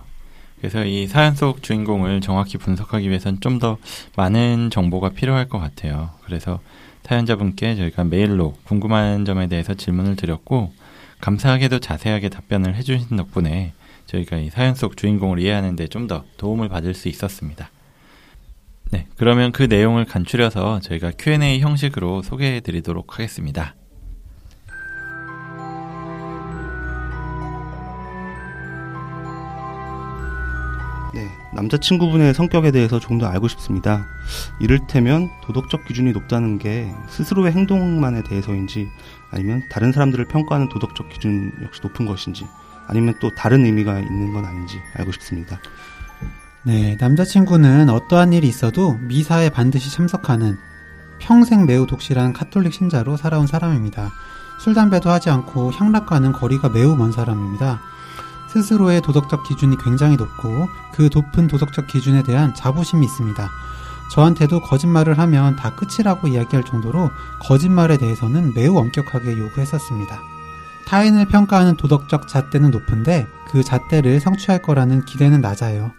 그래서 0.58 0.84
이 0.84 1.06
사연 1.06 1.34
속 1.34 1.62
주인공을 1.62 2.20
정확히 2.22 2.56
분석하기 2.56 3.08
위해서는 3.08 3.40
좀더 3.40 3.76
많은 4.16 4.70
정보가 4.70 5.10
필요할 5.10 5.48
것 5.48 5.58
같아요. 5.58 6.10
그래서 6.24 6.60
사연자분께 7.04 7.76
저희가 7.76 8.04
메일로 8.04 8.54
궁금한 8.64 9.24
점에 9.24 9.46
대해서 9.48 9.74
질문을 9.74 10.16
드렸고 10.16 10.72
감사하게도 11.20 11.78
자세하게 11.80 12.30
답변을 12.30 12.74
해주신 12.74 13.16
덕분에 13.16 13.74
저희가 14.06 14.38
이 14.38 14.50
사연 14.50 14.74
속 14.74 14.96
주인공을 14.96 15.38
이해하는데 15.40 15.88
좀 15.88 16.06
더 16.08 16.24
도움을 16.36 16.68
받을 16.68 16.94
수 16.94 17.08
있었습니다. 17.08 17.68
네, 18.92 19.06
그러면 19.16 19.50
그 19.52 19.64
내용을 19.64 20.04
간추려서 20.04 20.80
저희가 20.80 21.12
Q&A 21.18 21.60
형식으로 21.60 22.22
소개해 22.22 22.60
드리도록 22.60 23.14
하겠습니다. 23.14 23.74
네, 31.14 31.28
남자친구분의 31.54 32.34
성격에 32.34 32.70
대해서 32.70 33.00
조금 33.00 33.18
더 33.18 33.26
알고 33.26 33.48
싶습니다. 33.48 34.06
이를테면 34.60 35.30
도덕적 35.42 35.86
기준이 35.86 36.12
높다는 36.12 36.58
게 36.58 36.92
스스로의 37.08 37.52
행동만에 37.52 38.22
대해서인지 38.22 38.86
아니면 39.30 39.62
다른 39.70 39.92
사람들을 39.92 40.26
평가하는 40.26 40.68
도덕적 40.68 41.08
기준 41.08 41.52
역시 41.64 41.80
높은 41.82 42.06
것인지 42.06 42.46
아니면 42.86 43.14
또 43.20 43.34
다른 43.34 43.64
의미가 43.64 43.98
있는 43.98 44.32
건 44.32 44.44
아닌지 44.44 44.78
알고 44.94 45.10
싶습니다. 45.12 45.58
네, 46.66 46.96
남자친구는 46.98 47.90
어떠한 47.90 48.32
일이 48.32 48.48
있어도 48.48 48.94
미사에 49.02 49.50
반드시 49.50 49.88
참석하는 49.88 50.58
평생 51.20 51.64
매우 51.64 51.86
독실한 51.86 52.32
카톨릭 52.32 52.74
신자로 52.74 53.16
살아온 53.16 53.46
사람입니다. 53.46 54.10
술, 54.58 54.74
담배도 54.74 55.08
하지 55.08 55.30
않고 55.30 55.70
향락과는 55.70 56.32
거리가 56.32 56.70
매우 56.70 56.96
먼 56.96 57.12
사람입니다. 57.12 57.80
스스로의 58.48 59.00
도덕적 59.00 59.44
기준이 59.44 59.76
굉장히 59.78 60.16
높고 60.16 60.68
그 60.92 61.08
높은 61.14 61.46
도덕적 61.46 61.86
기준에 61.86 62.24
대한 62.24 62.52
자부심이 62.52 63.06
있습니다. 63.06 63.48
저한테도 64.10 64.62
거짓말을 64.62 65.20
하면 65.20 65.54
다 65.54 65.72
끝이라고 65.76 66.26
이야기할 66.26 66.64
정도로 66.64 67.10
거짓말에 67.42 67.96
대해서는 67.96 68.54
매우 68.54 68.76
엄격하게 68.76 69.38
요구했었습니다. 69.38 70.18
타인을 70.88 71.26
평가하는 71.26 71.76
도덕적 71.76 72.26
잣대는 72.26 72.72
높은데 72.72 73.28
그 73.52 73.62
잣대를 73.62 74.18
성취할 74.18 74.62
거라는 74.62 75.04
기대는 75.04 75.40
낮아요. 75.40 75.92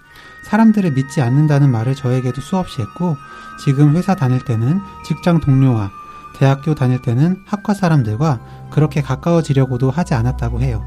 사람들을 0.43 0.91
믿지 0.91 1.21
않는다는 1.21 1.71
말을 1.71 1.95
저에게도 1.95 2.41
수없이 2.41 2.81
했고 2.81 3.17
지금 3.63 3.95
회사 3.95 4.15
다닐 4.15 4.43
때는 4.43 4.81
직장 5.05 5.39
동료와 5.39 5.91
대학교 6.37 6.75
다닐 6.75 7.01
때는 7.01 7.43
학과 7.45 7.73
사람들과 7.73 8.39
그렇게 8.69 9.01
가까워지려고도 9.01 9.89
하지 9.89 10.13
않았다고 10.13 10.61
해요. 10.61 10.83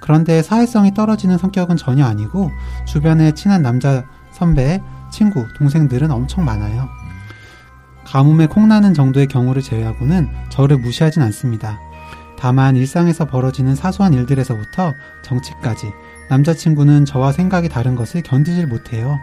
그런데 0.00 0.42
사회성이 0.42 0.94
떨어지는 0.94 1.38
성격은 1.38 1.76
전혀 1.76 2.04
아니고 2.04 2.50
주변에 2.86 3.32
친한 3.32 3.62
남자 3.62 4.04
선배, 4.32 4.80
친구, 5.10 5.46
동생들은 5.56 6.10
엄청 6.10 6.44
많아요. 6.44 6.88
가뭄에 8.04 8.46
콩나는 8.46 8.94
정도의 8.94 9.26
경우를 9.26 9.62
제외하고는 9.62 10.28
저를 10.50 10.78
무시하진 10.78 11.22
않습니다. 11.22 11.78
다만 12.38 12.76
일상에서 12.76 13.24
벌어지는 13.24 13.74
사소한 13.74 14.12
일들에서부터 14.12 14.92
정치까지 15.22 15.90
남자친구는 16.28 17.04
저와 17.04 17.32
생각이 17.32 17.68
다른 17.68 17.94
것을 17.94 18.22
견디질 18.22 18.66
못해요. 18.66 19.18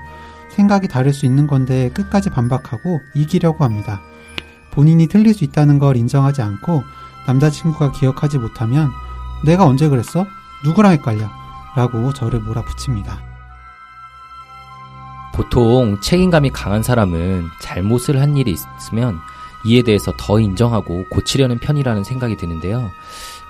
생각이 0.49 0.87
다를 0.87 1.13
수 1.13 1.25
있는 1.25 1.47
건데 1.47 1.89
끝까지 1.93 2.29
반박하고 2.29 3.01
이기려고 3.13 3.63
합니다. 3.63 4.01
본인이 4.71 5.07
틀릴 5.07 5.33
수 5.33 5.43
있다는 5.43 5.79
걸 5.79 5.97
인정하지 5.97 6.41
않고 6.41 6.83
남자친구가 7.27 7.91
기억하지 7.91 8.37
못하면 8.37 8.89
내가 9.43 9.65
언제 9.65 9.87
그랬어? 9.89 10.25
누구랑 10.63 10.93
헷갈려? 10.93 11.29
라고 11.75 12.13
저를 12.13 12.39
몰아붙입니다. 12.41 13.19
보통 15.33 15.99
책임감이 16.01 16.49
강한 16.51 16.83
사람은 16.83 17.47
잘못을 17.61 18.21
한 18.21 18.35
일이 18.35 18.51
있으면 18.51 19.19
이에 19.65 19.81
대해서 19.81 20.13
더 20.17 20.39
인정하고 20.39 21.05
고치려는 21.09 21.59
편이라는 21.59 22.03
생각이 22.03 22.35
드는데요. 22.35 22.91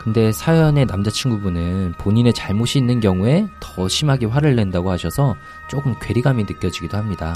근데 0.01 0.31
사연의 0.31 0.88
남자친구분은 0.88 1.93
본인의 2.00 2.34
잘못이 2.34 2.79
있는 2.79 3.00
경우에 3.00 3.46
더 3.60 3.88
심하게 3.88 4.25
화를 4.25 4.55
낸다고 4.55 4.89
하셔서 4.89 5.36
조금 5.70 5.93
괴리감이 6.01 6.43
느껴지기도 6.46 6.98
합니다. 6.98 7.36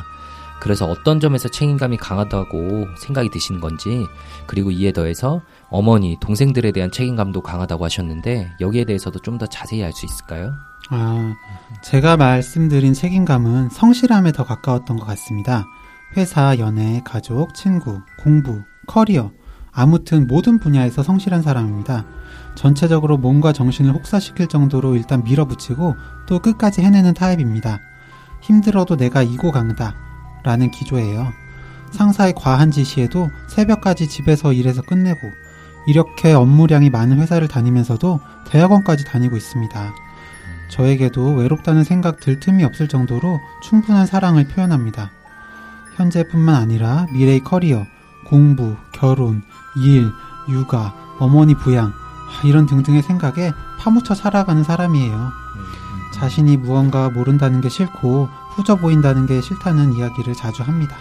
그래서 0.59 0.85
어떤 0.87 1.19
점에서 1.19 1.47
책임감이 1.47 1.97
강하다고 1.97 2.87
생각이 2.97 3.29
드시는 3.29 3.61
건지, 3.61 4.07
그리고 4.47 4.71
이에 4.71 4.91
더해서 4.93 5.41
어머니, 5.69 6.17
동생들에 6.21 6.71
대한 6.71 6.89
책임감도 6.89 7.41
강하다고 7.41 7.83
하셨는데, 7.85 8.49
여기에 8.59 8.85
대해서도 8.85 9.19
좀 9.19 9.37
더 9.37 9.45
자세히 9.45 9.83
알 9.83 9.91
수 9.91 10.05
있을까요? 10.07 10.53
아, 10.89 11.35
제가 11.83 12.15
말씀드린 12.17 12.93
책임감은 12.93 13.69
성실함에 13.69 14.31
더 14.31 14.43
가까웠던 14.45 14.97
것 14.97 15.05
같습니다. 15.05 15.65
회사, 16.17 16.57
연애, 16.57 17.01
가족, 17.05 17.53
친구, 17.53 18.01
공부, 18.17 18.63
커리어, 18.87 19.31
아무튼 19.75 20.25
모든 20.25 20.57
분야에서 20.57 21.03
성실한 21.03 21.41
사람입니다. 21.41 22.05
전체적으로 22.55 23.17
몸과 23.17 23.51
정신을 23.51 23.93
혹사시킬 23.93 24.47
정도로 24.47 24.95
일단 24.95 25.23
밀어붙이고 25.23 25.95
또 26.25 26.39
끝까지 26.39 26.81
해내는 26.81 27.13
타입입니다. 27.13 27.81
힘들어도 28.41 28.95
내가 28.95 29.21
이고 29.21 29.51
강다. 29.51 29.95
라는 30.43 30.71
기조예요. 30.71 31.33
상사의 31.91 32.33
과한 32.35 32.71
지시에도 32.71 33.29
새벽까지 33.47 34.07
집에서 34.07 34.53
일해서 34.53 34.81
끝내고 34.81 35.19
이렇게 35.87 36.33
업무량이 36.33 36.89
많은 36.89 37.19
회사를 37.19 37.47
다니면서도 37.47 38.19
대학원까지 38.47 39.05
다니고 39.05 39.35
있습니다. 39.35 39.93
저에게도 40.69 41.35
외롭다는 41.35 41.83
생각 41.83 42.19
들 42.19 42.39
틈이 42.39 42.63
없을 42.63 42.87
정도로 42.87 43.39
충분한 43.61 44.05
사랑을 44.05 44.47
표현합니다. 44.47 45.11
현재뿐만 45.95 46.55
아니라 46.55 47.07
미래의 47.13 47.41
커리어, 47.41 47.85
공부, 48.27 48.75
결혼, 48.91 49.43
일, 49.77 50.11
육아, 50.47 50.93
어머니 51.19 51.55
부양, 51.55 51.93
이런 52.43 52.65
등등의 52.65 53.01
생각에 53.03 53.53
파묻혀 53.79 54.13
살아가는 54.15 54.63
사람이에요. 54.63 55.31
자신이 56.13 56.57
무언가 56.57 57.09
모른다는 57.09 57.61
게 57.61 57.69
싫고 57.69 58.29
후져 58.51 58.75
보인다는 58.77 59.25
게 59.25 59.41
싫다는 59.41 59.93
이야기를 59.93 60.33
자주 60.33 60.63
합니다. 60.63 60.95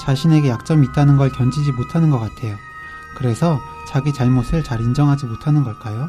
자신에게 0.00 0.48
약점이 0.48 0.86
있다는 0.88 1.16
걸 1.16 1.30
견디지 1.30 1.72
못하는 1.72 2.10
것 2.10 2.18
같아요. 2.18 2.56
그래서 3.16 3.60
자기 3.88 4.12
잘못을 4.12 4.62
잘 4.64 4.80
인정하지 4.80 5.26
못하는 5.26 5.62
걸까요? 5.64 6.08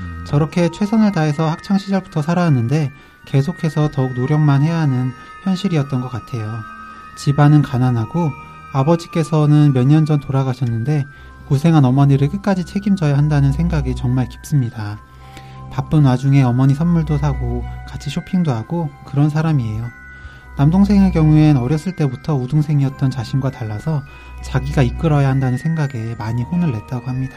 음. 0.00 0.24
저렇게 0.26 0.70
최선을 0.70 1.12
다해서 1.12 1.48
학창 1.48 1.78
시절부터 1.78 2.22
살아왔는데 2.22 2.92
계속해서 3.26 3.90
더욱 3.90 4.14
노력만 4.14 4.62
해야 4.62 4.78
하는 4.78 5.12
현실이었던 5.42 6.00
것 6.00 6.08
같아요. 6.10 6.60
집안은 7.16 7.62
가난하고 7.62 8.30
아버지께서는 8.72 9.72
몇 9.72 9.86
년 9.86 10.04
전 10.04 10.20
돌아가셨는데 10.20 11.06
고생한 11.48 11.84
어머니를 11.84 12.28
끝까지 12.28 12.64
책임져야 12.64 13.16
한다는 13.16 13.52
생각이 13.52 13.94
정말 13.94 14.28
깊습니다. 14.28 14.98
바쁜 15.70 16.04
와중에 16.04 16.42
어머니 16.42 16.74
선물도 16.74 17.18
사고 17.18 17.64
같이 17.88 18.10
쇼핑도 18.10 18.52
하고 18.52 18.90
그런 19.04 19.28
사람이에요. 19.28 19.90
남동생의 20.56 21.10
경우엔 21.12 21.56
어렸을 21.56 21.96
때부터 21.96 22.36
우등생이었던 22.36 23.10
자신과 23.10 23.50
달라서 23.50 24.02
자기가 24.42 24.82
이끌어야 24.82 25.28
한다는 25.28 25.58
생각에 25.58 26.14
많이 26.16 26.42
혼을 26.42 26.70
냈다고 26.70 27.08
합니다. 27.08 27.36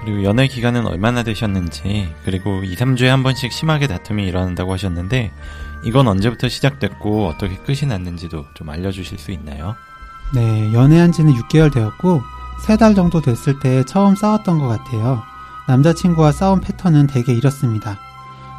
그리고 0.00 0.24
연애 0.24 0.46
기간은 0.46 0.86
얼마나 0.86 1.22
되셨는지, 1.22 2.14
그리고 2.24 2.62
2, 2.62 2.74
3주에 2.76 3.06
한 3.06 3.22
번씩 3.22 3.52
심하게 3.52 3.86
다툼이 3.86 4.26
일어난다고 4.26 4.72
하셨는데, 4.72 5.32
이건 5.84 6.08
언제부터 6.08 6.48
시작됐고, 6.48 7.26
어떻게 7.26 7.56
끝이 7.56 7.80
났는지도 7.86 8.46
좀 8.54 8.70
알려주실 8.70 9.18
수 9.18 9.32
있나요? 9.32 9.76
네, 10.32 10.72
연애한 10.72 11.12
지는 11.12 11.32
6개월 11.34 11.72
되었고, 11.72 12.22
3달 12.64 12.94
정도 12.94 13.20
됐을 13.20 13.58
때 13.58 13.84
처음 13.84 14.14
싸웠던 14.14 14.58
것 14.58 14.68
같아요. 14.68 15.22
남자친구와 15.68 16.32
싸운 16.32 16.60
패턴은 16.60 17.06
대개 17.06 17.32
이렇습니다. 17.32 17.98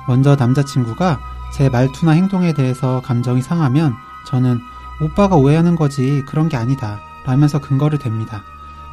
먼저 0.07 0.35
남자친구가 0.35 1.19
제 1.53 1.69
말투나 1.69 2.11
행동에 2.11 2.53
대해서 2.53 3.01
감정이 3.03 3.41
상하면 3.41 3.93
저는 4.25 4.59
오빠가 5.01 5.35
오해하는 5.35 5.75
거지 5.75 6.23
그런 6.27 6.49
게 6.49 6.57
아니다 6.57 6.99
라면서 7.25 7.59
근거를 7.59 7.99
댑니다. 7.99 8.41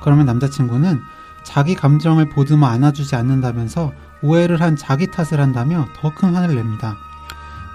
그러면 0.03 0.27
남자친구는 0.27 1.03
자기 1.43 1.75
감정을 1.75 2.29
보듬어 2.31 2.67
안아주지 2.67 3.17
않는다면서 3.17 3.93
오해를 4.23 4.61
한 4.61 4.77
자기 4.77 5.11
탓을 5.11 5.41
한다며 5.41 5.87
더 5.97 6.11
큰 6.11 6.35
화를 6.35 6.55
냅니다. 6.55 6.97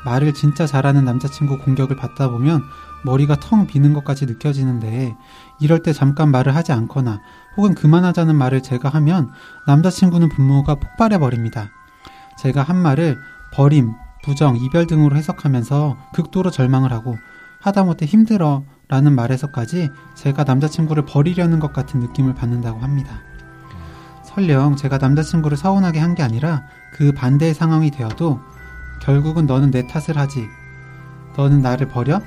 말을 0.05 0.33
진짜 0.33 0.65
잘하는 0.65 1.05
남자친구 1.05 1.59
공격을 1.59 1.95
받다 1.95 2.29
보면 2.29 2.63
머리가 3.03 3.35
텅 3.39 3.67
비는 3.67 3.93
것까지 3.93 4.25
느껴지는데 4.25 5.15
이럴 5.59 5.81
때 5.83 5.93
잠깐 5.93 6.29
말을 6.29 6.55
하지 6.55 6.71
않거나 6.71 7.21
혹은 7.57 7.73
그만하자는 7.75 8.35
말을 8.35 8.61
제가 8.61 8.89
하면 8.89 9.31
남자친구는 9.67 10.29
분노가 10.29 10.75
폭발해 10.75 11.17
버립니다. 11.17 11.69
제가 12.37 12.63
한 12.63 12.77
말을 12.77 13.17
버림, 13.53 13.93
부정, 14.23 14.55
이별 14.57 14.87
등으로 14.87 15.15
해석하면서 15.15 15.97
극도로 16.13 16.51
절망을 16.51 16.91
하고 16.91 17.17
하다못해 17.59 18.05
힘들어 18.05 18.63
라는 18.87 19.13
말에서까지 19.15 19.89
제가 20.15 20.43
남자친구를 20.43 21.05
버리려는 21.05 21.59
것 21.59 21.73
같은 21.73 21.99
느낌을 21.99 22.35
받는다고 22.35 22.79
합니다. 22.79 23.21
설령 24.23 24.75
제가 24.75 24.97
남자친구를 24.97 25.57
서운하게 25.57 25.99
한 25.99 26.15
게 26.15 26.23
아니라 26.23 26.63
그 26.93 27.11
반대의 27.13 27.53
상황이 27.53 27.89
되어도 27.91 28.39
결국은 29.01 29.45
너는 29.45 29.71
내 29.71 29.87
탓을 29.87 30.17
하지. 30.17 30.45
너는 31.35 31.61
나를 31.61 31.87
버려? 31.87 32.21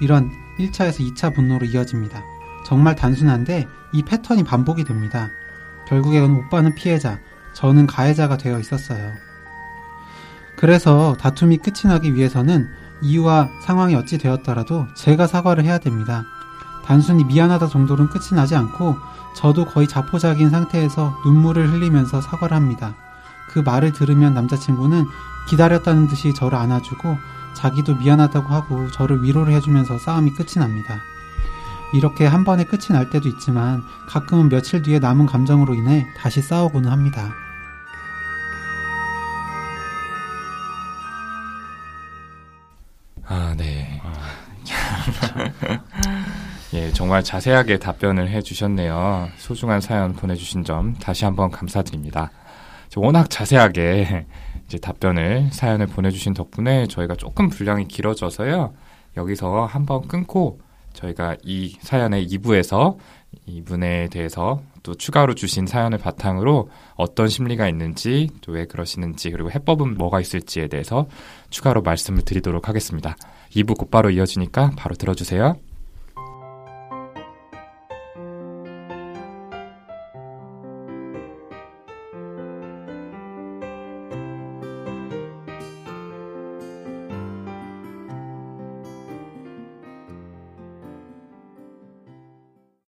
이런 0.00 0.30
1차에서 0.58 1.00
2차 1.00 1.34
분노로 1.34 1.66
이어집니다. 1.66 2.22
정말 2.64 2.96
단순한데 2.96 3.68
이 3.92 4.02
패턴이 4.02 4.44
반복이 4.44 4.84
됩니다. 4.84 5.30
결국에는 5.88 6.30
오빠는 6.36 6.74
피해자, 6.74 7.18
저는 7.54 7.86
가해자가 7.86 8.36
되어 8.36 8.58
있었어요. 8.58 9.12
그래서 10.56 11.16
다툼이 11.20 11.58
끝이 11.58 11.82
나기 11.84 12.14
위해서는 12.14 12.68
이유와 13.02 13.50
상황이 13.62 13.94
어찌 13.94 14.18
되었더라도 14.18 14.86
제가 14.96 15.26
사과를 15.26 15.64
해야 15.64 15.78
됩니다. 15.78 16.24
단순히 16.84 17.24
미안하다 17.24 17.68
정도는 17.68 18.08
끝이 18.08 18.28
나지 18.32 18.54
않고 18.56 18.96
저도 19.34 19.66
거의 19.66 19.86
자포자기인 19.86 20.50
상태에서 20.50 21.20
눈물을 21.24 21.70
흘리면서 21.72 22.20
사과를 22.20 22.56
합니다. 22.56 22.94
그 23.50 23.58
말을 23.58 23.92
들으면 23.92 24.34
남자친구는 24.34 25.04
기다렸다는 25.48 26.08
듯이 26.08 26.32
저를 26.34 26.58
안아주고 26.58 27.18
자기도 27.56 27.96
미안하다고 27.96 28.52
하고 28.52 28.90
저를 28.90 29.22
위로를 29.22 29.52
해주면서 29.54 29.98
싸움이 29.98 30.32
끝이 30.32 30.54
납니다. 30.56 31.00
이렇게 31.94 32.26
한 32.26 32.44
번에 32.44 32.64
끝이 32.64 32.88
날 32.90 33.10
때도 33.10 33.28
있지만 33.28 33.82
가끔은 34.08 34.48
며칠 34.48 34.82
뒤에 34.82 34.98
남은 34.98 35.26
감정으로 35.26 35.74
인해 35.74 36.06
다시 36.16 36.42
싸우고는 36.42 36.90
합니다. 36.90 37.32
아, 43.24 43.54
네. 43.56 44.00
예, 46.74 46.92
정말 46.92 47.22
자세하게 47.22 47.78
답변을 47.78 48.28
해주셨네요. 48.28 49.28
소중한 49.38 49.80
사연 49.80 50.12
보내주신 50.12 50.64
점 50.64 50.94
다시 50.94 51.24
한번 51.24 51.50
감사드립니다. 51.50 52.30
워낙 52.96 53.30
자세하게 53.30 54.26
이제 54.66 54.78
답변을 54.78 55.50
사연을 55.52 55.86
보내주신 55.86 56.34
덕분에 56.34 56.86
저희가 56.88 57.14
조금 57.16 57.48
분량이 57.48 57.86
길어져서요. 57.88 58.74
여기서 59.16 59.64
한번 59.66 60.06
끊고 60.08 60.60
저희가 60.92 61.36
이 61.44 61.76
사연의 61.80 62.26
2부에서 62.28 62.96
이분에 63.46 64.08
대해서 64.08 64.62
또 64.82 64.94
추가로 64.94 65.34
주신 65.34 65.66
사연을 65.66 65.98
바탕으로 65.98 66.70
어떤 66.94 67.28
심리가 67.28 67.68
있는지 67.68 68.28
또 68.40 68.52
왜 68.52 68.64
그러시는지 68.64 69.30
그리고 69.30 69.50
해법은 69.50 69.96
뭐가 69.96 70.20
있을지에 70.20 70.68
대해서 70.68 71.06
추가로 71.50 71.82
말씀을 71.82 72.22
드리도록 72.22 72.68
하겠습니다. 72.68 73.16
2부 73.50 73.76
곧바로 73.76 74.10
이어지니까 74.10 74.72
바로 74.76 74.94
들어주세요. 74.94 75.56